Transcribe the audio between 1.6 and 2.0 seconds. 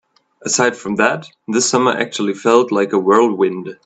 summer